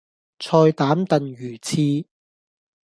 [0.39, 2.07] 菜膽燉魚翅